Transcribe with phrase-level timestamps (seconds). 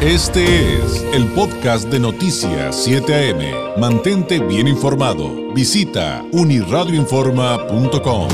[0.00, 3.80] Este es el podcast de Noticias 7 AM.
[3.80, 5.52] Mantente bien informado.
[5.52, 8.28] Visita uniradioinforma.com.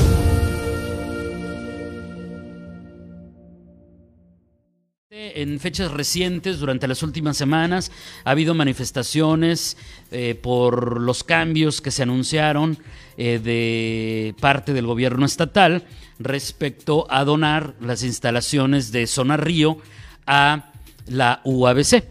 [5.09, 7.91] En fechas recientes, durante las últimas semanas,
[8.25, 9.75] ha habido manifestaciones
[10.11, 12.77] eh, por los cambios que se anunciaron
[13.17, 15.83] eh, de parte del gobierno estatal
[16.19, 19.79] respecto a donar las instalaciones de Zona Río
[20.27, 20.71] a
[21.07, 22.03] la UABC.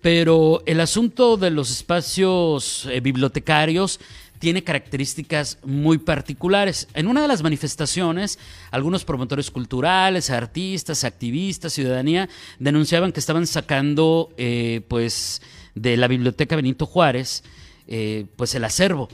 [0.00, 4.00] Pero el asunto de los espacios eh, bibliotecarios
[4.38, 6.88] tiene características muy particulares.
[6.94, 8.38] En una de las manifestaciones,
[8.70, 15.42] algunos promotores culturales, artistas, activistas, ciudadanía, denunciaban que estaban sacando eh, pues,
[15.74, 17.44] de la biblioteca Benito Juárez
[17.86, 19.08] eh, pues el acervo.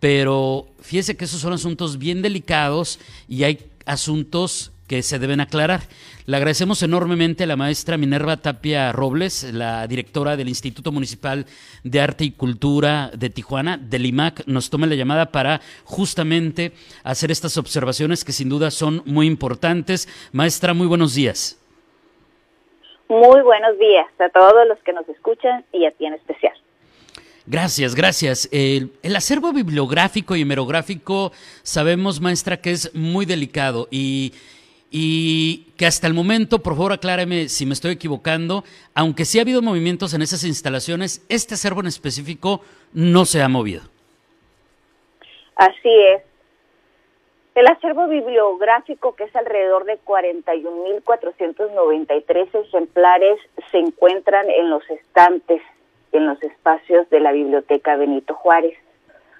[0.00, 5.80] Pero fíjese que esos son asuntos bien delicados y hay asuntos que se deben aclarar.
[6.26, 11.46] Le agradecemos enormemente a la maestra Minerva Tapia Robles, la directora del Instituto Municipal
[11.82, 16.72] de Arte y Cultura de Tijuana, del IMAC, nos tome la llamada para justamente
[17.04, 20.10] hacer estas observaciones que sin duda son muy importantes.
[20.30, 21.58] Maestra, muy buenos días.
[23.08, 26.52] Muy buenos días a todos los que nos escuchan y a ti en especial.
[27.46, 28.46] Gracias, gracias.
[28.52, 34.34] El, el, acervo bibliográfico y hemerográfico sabemos, maestra, que es muy delicado y
[34.94, 38.62] y que hasta el momento, por favor acláreme si me estoy equivocando,
[38.94, 42.60] aunque sí ha habido movimientos en esas instalaciones, este acervo en específico
[42.92, 43.80] no se ha movido.
[45.56, 46.22] Así es.
[47.54, 53.38] El acervo bibliográfico, que es alrededor de 41.493 ejemplares,
[53.70, 55.62] se encuentran en los estantes,
[56.12, 58.76] en los espacios de la Biblioteca Benito Juárez.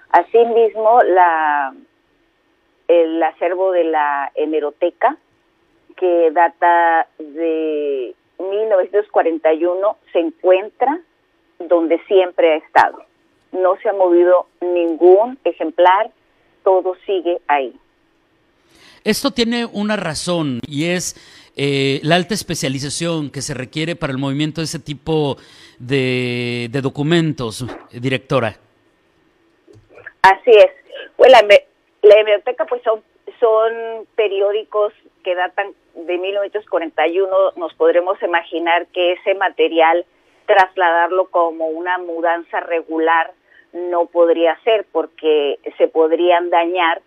[0.09, 1.75] Asimismo, la,
[2.87, 5.17] el acervo de la hemeroteca,
[5.95, 10.99] que data de 1941, se encuentra
[11.59, 13.03] donde siempre ha estado.
[13.51, 16.11] No se ha movido ningún ejemplar,
[16.63, 17.73] todo sigue ahí.
[19.03, 21.15] Esto tiene una razón y es
[21.55, 25.37] eh, la alta especialización que se requiere para el movimiento de ese tipo
[25.77, 28.57] de, de documentos, directora.
[30.21, 30.71] Así es.
[31.17, 33.03] Pues la, la biblioteca pues son,
[33.39, 34.93] son periódicos
[35.23, 40.05] que datan de 1941, nos podremos imaginar que ese material
[40.45, 43.31] trasladarlo como una mudanza regular
[43.71, 47.01] no podría ser porque se podrían dañar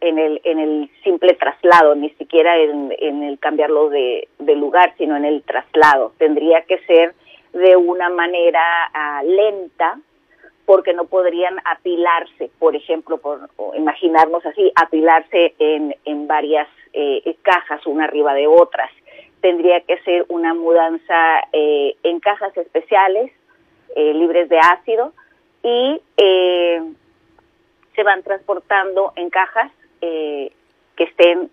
[0.00, 4.94] en el, en el simple traslado, ni siquiera en, en el cambiarlo de, de, lugar,
[4.98, 6.12] sino en el traslado.
[6.18, 7.14] Tendría que ser
[7.52, 8.62] de una manera
[8.94, 9.98] uh, lenta,
[10.66, 17.86] porque no podrían apilarse, por ejemplo, por imaginarnos así, apilarse en, en varias eh, cajas
[17.86, 18.90] una arriba de otras.
[19.40, 23.32] Tendría que ser una mudanza eh, en cajas especiales,
[23.96, 25.12] eh, libres de ácido,
[25.62, 26.82] y eh,
[27.94, 29.70] se van transportando en cajas
[30.00, 31.48] que estén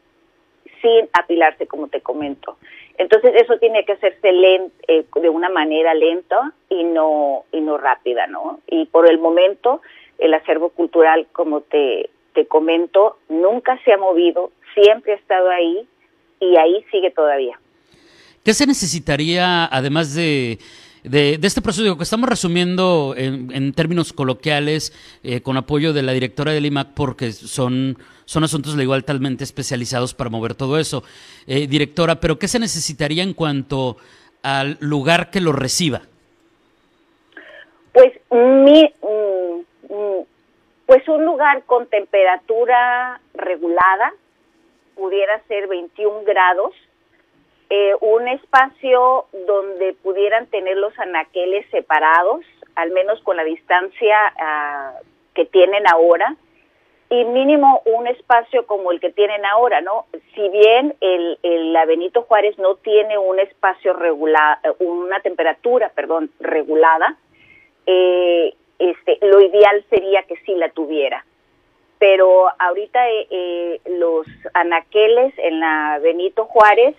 [0.81, 2.57] sin apilarse, como te comento.
[2.97, 7.77] Entonces eso tiene que hacerse lent, eh, de una manera lenta y no y no
[7.77, 8.59] rápida, ¿no?
[8.67, 9.81] Y por el momento
[10.17, 15.87] el acervo cultural, como te, te comento, nunca se ha movido, siempre ha estado ahí
[16.39, 17.59] y ahí sigue todavía.
[18.43, 20.59] ¿Qué se necesitaría, además de,
[21.03, 24.93] de, de este proceso que estamos resumiendo en, en términos coloquiales,
[25.23, 29.43] eh, con apoyo de la directora del IMAC, porque son, son asuntos de igual talmente
[29.43, 31.03] especializados para mover todo eso?
[31.47, 33.97] Eh, directora, ¿pero qué se necesitaría en cuanto
[34.41, 36.01] al lugar que lo reciba?
[37.91, 40.21] Pues mi, mm,
[40.85, 44.13] pues un lugar con temperatura regulada,
[44.99, 46.73] pudiera ser 21 grados,
[47.69, 52.43] eh, un espacio donde pudieran tener los anaqueles separados,
[52.75, 56.35] al menos con la distancia uh, que tienen ahora,
[57.09, 60.05] y mínimo un espacio como el que tienen ahora, ¿no?
[60.35, 66.29] Si bien el, el la Benito Juárez no tiene un espacio regular, una temperatura, perdón,
[66.39, 67.15] regulada,
[67.87, 71.25] eh, este, lo ideal sería que sí la tuviera.
[71.99, 76.95] Pero ahorita eh, eh, los anaqueles en la Benito Juárez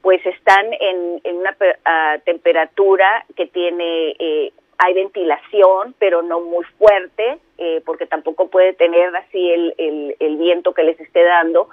[0.00, 6.62] pues están en, en una uh, temperatura que tiene, eh, hay ventilación, pero no muy
[6.78, 11.70] fuerte, eh, porque tampoco puede tener así el, el, el viento que les esté dando.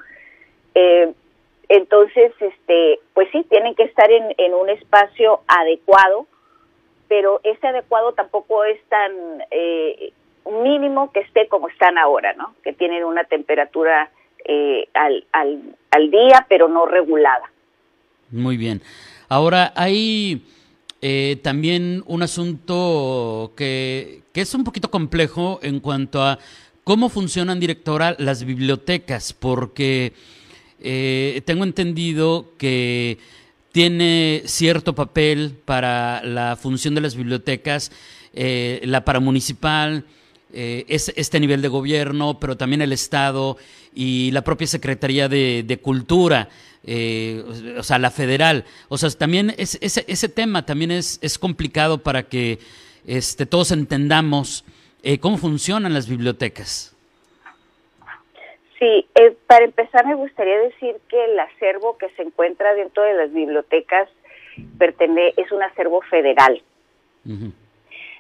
[0.76, 1.12] Eh,
[1.68, 6.26] entonces, este, pues sí, tienen que estar en, en un espacio adecuado,
[7.10, 10.14] pero ese adecuado tampoco es tan eh,
[10.46, 12.54] mínimo que esté como están ahora, ¿no?
[12.64, 14.10] Que tienen una temperatura
[14.46, 17.52] eh, al, al, al día, pero no regulada.
[18.32, 18.82] Muy bien.
[19.30, 20.44] Ahora, hay
[21.02, 26.40] eh, también un asunto que, que es un poquito complejo en cuanto a
[26.84, 30.14] cómo funcionan, directora, las bibliotecas, porque
[30.80, 33.20] eh, tengo entendido que
[33.72, 37.92] tiene cierto papel para la función de las bibliotecas,
[38.34, 40.06] eh, la paramunicipal,
[40.54, 43.58] eh, es, este nivel de gobierno, pero también el Estado
[43.94, 46.50] y la propia Secretaría de, Cultura,
[46.86, 47.44] eh,
[47.78, 48.66] o sea, la federal.
[48.90, 52.60] O sea, también es, ese, ese tema también es, es complicado para que
[53.06, 54.64] este, todos entendamos
[55.20, 56.96] cómo funcionan las bibliotecas.
[58.82, 63.14] Sí, eh, para empezar me gustaría decir que el acervo que se encuentra dentro de
[63.14, 64.10] las bibliotecas
[64.80, 66.64] pertenece, es un acervo federal.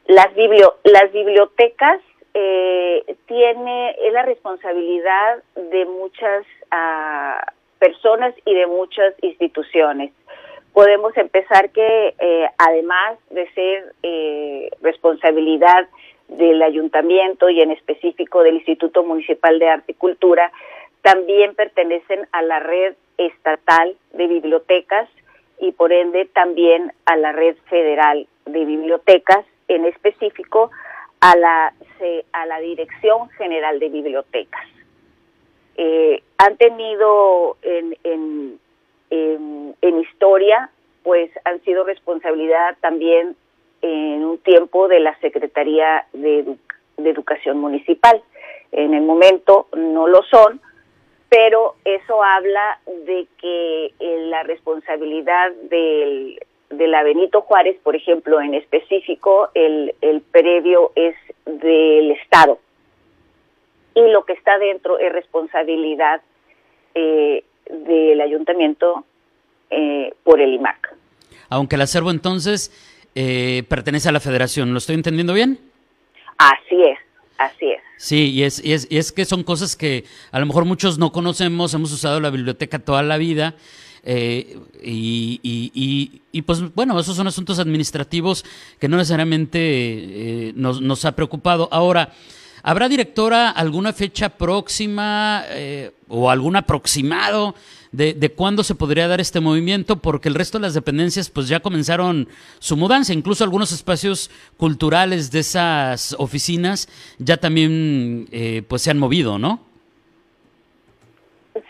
[0.06, 2.00] las, biblio, las bibliotecas
[2.34, 10.12] eh, tiene es la responsabilidad de muchas uh, personas y de muchas instituciones.
[10.74, 15.90] Podemos empezar que eh, además de ser eh, responsabilidad
[16.30, 20.52] del ayuntamiento y en específico del Instituto Municipal de Arte y Cultura,
[21.02, 25.10] también pertenecen a la red estatal de bibliotecas
[25.60, 30.72] y por ende también a la red federal de bibliotecas, en específico
[31.22, 31.74] a la,
[32.34, 34.66] a la Dirección General de Bibliotecas.
[35.78, 38.60] Eh, han tenido en, en,
[39.82, 40.70] en, historia,
[41.04, 43.36] pues han sido responsabilidad también
[43.82, 46.46] en un tiempo de la Secretaría de,
[46.98, 48.22] Educación Municipal.
[48.72, 50.62] En el momento no lo son,
[51.30, 56.40] pero eso habla de que eh, la responsabilidad del,
[56.72, 61.16] de la Benito Juárez, por ejemplo, en específico, el, el previo es
[61.46, 62.60] del Estado.
[63.94, 66.22] Y lo que está dentro es responsabilidad
[66.96, 69.06] eh, del ayuntamiento
[69.70, 70.96] eh, por el IMAC.
[71.50, 72.72] Aunque el acervo entonces
[73.16, 74.72] eh, pertenece a la federación.
[74.72, 75.60] ¿Lo estoy entendiendo bien?
[76.38, 76.98] Así es,
[77.38, 77.82] así es.
[77.98, 80.98] Sí, y es, y es, y es que son cosas que a lo mejor muchos
[80.98, 83.56] no conocemos, hemos usado la biblioteca toda la vida.
[84.04, 88.44] Eh, y, y, y, pues bueno, esos son asuntos administrativos
[88.80, 91.70] que no necesariamente eh, nos, nos, ha preocupado.
[91.72, 92.12] Ahora,
[92.64, 97.56] ¿habrá directora alguna fecha próxima eh, o algún aproximado
[97.92, 101.48] de, de cuándo se podría dar este movimiento, porque el resto de las dependencias pues
[101.48, 102.28] ya comenzaron
[102.60, 106.88] su mudanza, incluso algunos espacios culturales de esas oficinas
[107.20, 109.71] ya también eh, pues se han movido, ¿no?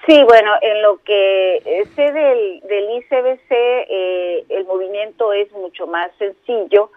[0.06, 6.12] Sí, bueno, en lo que sé del, del ICBC, eh, el movimiento es mucho más
[6.18, 6.92] sencillo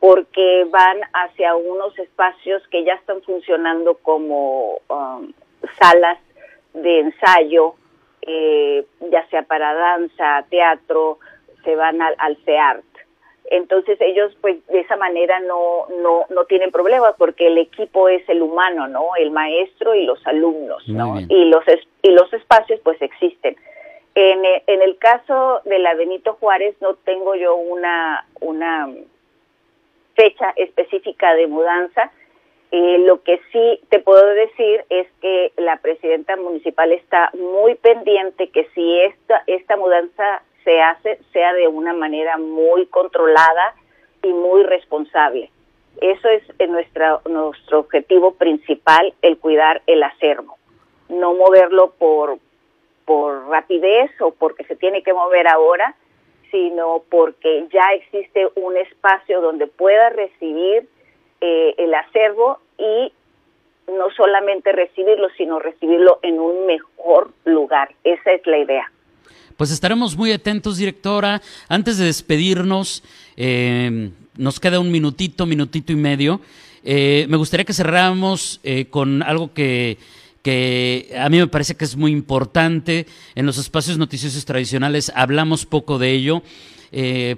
[0.00, 5.32] porque van hacia unos espacios que ya están funcionando como um,
[5.80, 6.18] salas
[6.74, 7.74] de ensayo,
[8.22, 11.18] eh, ya sea para danza, teatro,
[11.64, 12.84] se van al, al CEART.
[13.50, 18.28] Entonces ellos pues de esa manera no, no, no tienen problemas porque el equipo es
[18.28, 19.16] el humano, ¿no?
[19.16, 21.18] El maestro y los alumnos, ¿no?
[21.28, 21.64] Y los,
[22.02, 23.56] y los espacios pues existen.
[24.14, 28.88] En, en el caso de la Benito Juárez no tengo yo una, una
[30.14, 32.10] fecha específica de mudanza,
[32.70, 38.50] eh, lo que sí te puedo decir es que la presidenta municipal está muy pendiente
[38.50, 43.74] que si esta, esta mudanza se hace, sea de una manera muy controlada
[44.22, 45.50] y muy responsable.
[46.00, 50.56] Eso es nuestra, nuestro objetivo principal, el cuidar el acervo.
[51.08, 52.38] No moverlo por,
[53.04, 55.94] por rapidez o porque se tiene que mover ahora,
[56.50, 60.88] sino porque ya existe un espacio donde pueda recibir
[61.40, 63.12] eh, el acervo y
[63.88, 67.90] no solamente recibirlo, sino recibirlo en un mejor lugar.
[68.04, 68.92] Esa es la idea.
[69.56, 71.42] Pues estaremos muy atentos, directora.
[71.68, 73.02] Antes de despedirnos,
[73.36, 76.40] eh, nos queda un minutito, minutito y medio.
[76.84, 79.98] Eh, me gustaría que cerráramos con algo que,
[80.42, 83.06] que a mí me parece que es muy importante.
[83.34, 86.42] En los espacios noticiosos tradicionales hablamos poco de ello.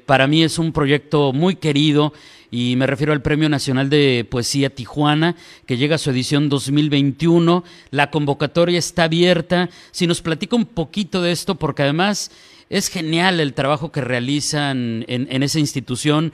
[0.06, 2.12] Para mí es un proyecto muy querido
[2.50, 7.62] y me refiero al Premio Nacional de Poesía Tijuana, que llega a su edición 2021.
[7.90, 9.70] La convocatoria está abierta.
[9.92, 12.32] Si nos platica un poquito de esto, porque además
[12.68, 16.32] es genial el trabajo que realizan en, esa institución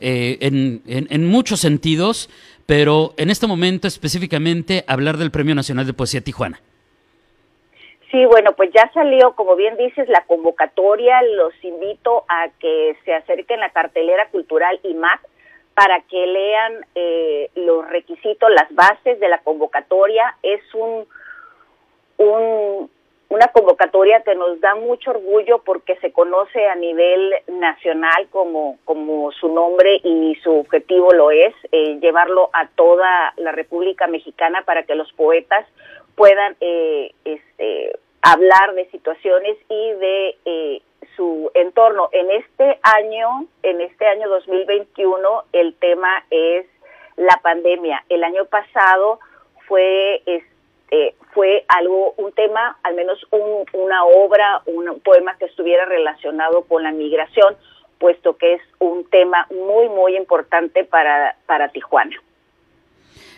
[0.00, 2.28] eh, en muchos sentidos,
[2.66, 6.60] pero en este momento específicamente hablar del Premio Nacional de Poesía Tijuana.
[8.10, 11.20] Sí, bueno, pues ya salió, como bien dices, la convocatoria.
[11.22, 15.20] Los invito a que se acerquen a la cartelera cultural IMAC
[15.74, 20.36] para que lean eh, los requisitos, las bases de la convocatoria.
[20.42, 21.06] Es un,
[22.16, 22.90] un
[23.30, 29.30] una convocatoria que nos da mucho orgullo porque se conoce a nivel nacional como, como
[29.32, 34.84] su nombre y su objetivo lo es, eh, llevarlo a toda la República Mexicana para
[34.84, 35.66] que los poetas
[36.18, 40.82] puedan eh, este, hablar de situaciones y de eh,
[41.16, 42.08] su entorno.
[42.12, 46.66] En este año, en este año 2021, el tema es
[47.16, 48.04] la pandemia.
[48.08, 49.20] El año pasado
[49.68, 53.24] fue este, fue algo, un tema, al menos
[53.72, 57.56] una obra, un poema que estuviera relacionado con la migración,
[57.98, 62.16] puesto que es un tema muy, muy importante para, para Tijuana.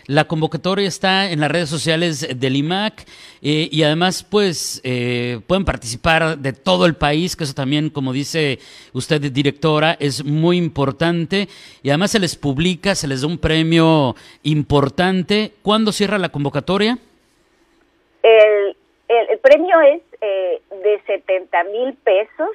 [0.07, 3.05] La convocatoria está en las redes sociales del IMAC
[3.41, 8.13] eh, y además pues eh, pueden participar de todo el país, que eso también, como
[8.13, 8.59] dice
[8.93, 11.47] usted, directora, es muy importante
[11.83, 15.53] y además se les publica, se les da un premio importante.
[15.61, 16.97] ¿Cuándo cierra la convocatoria?
[18.23, 18.75] El,
[19.07, 22.49] el, premio es eh, de 70 mil pesos.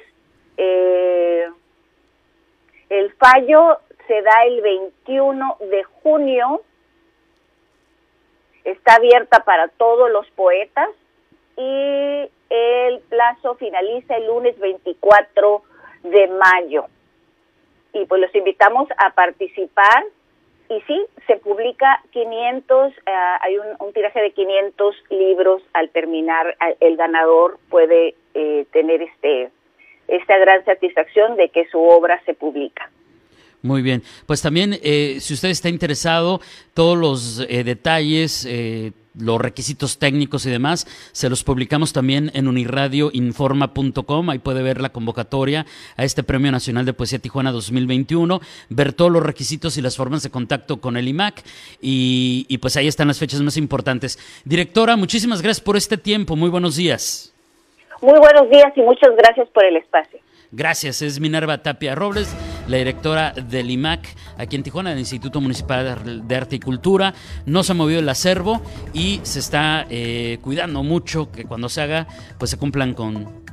[2.89, 6.61] el fallo se da el 21 de junio
[8.71, 10.89] está abierta para todos los poetas
[11.55, 15.63] y el plazo finaliza el lunes 24
[16.03, 16.85] de mayo.
[17.93, 20.03] Y pues los invitamos a participar
[20.69, 23.01] y sí, se publica 500, eh,
[23.41, 29.49] hay un, tiraje de 500 libros al terminar, el ganador puede eh, tener este
[30.07, 32.89] esta gran satisfacción de que su obra se publica.
[33.63, 36.41] Muy bien, pues también eh, si usted está interesado,
[36.73, 42.47] todos los eh, detalles, eh, los requisitos técnicos y demás, se los publicamos también en
[42.47, 48.93] unirradioinforma.com, ahí puede ver la convocatoria a este Premio Nacional de Poesía Tijuana 2021, ver
[48.93, 51.43] todos los requisitos y las formas de contacto con el IMAC
[51.81, 54.19] y, y pues ahí están las fechas más importantes.
[54.45, 57.33] Directora, muchísimas gracias por este tiempo, muy buenos días.
[58.01, 60.19] Muy buenos días y muchas gracias por el espacio.
[60.51, 62.33] Gracias, es Minerva Tapia Robles,
[62.67, 64.07] la directora del IMAC
[64.37, 67.13] aquí en Tijuana, del Instituto Municipal de Arte y Cultura.
[67.45, 68.61] No se ha movido el acervo
[68.93, 72.07] y se está eh, cuidando mucho que cuando se haga,
[72.37, 73.43] pues se cumplan con,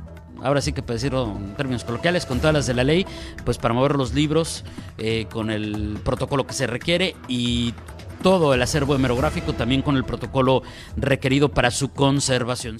[0.43, 3.05] ahora sí que para decirlo en términos coloquiales, con todas las de la ley,
[3.43, 4.63] pues para mover los libros
[4.97, 7.73] eh, con el protocolo que se requiere y
[8.21, 10.63] todo el acervo hemerográfico también con el protocolo
[10.97, 12.79] requerido para su conservación.